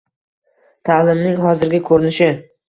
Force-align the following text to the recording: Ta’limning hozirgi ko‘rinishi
Ta’limning 0.89 1.37
hozirgi 1.45 1.83
ko‘rinishi 1.91 2.33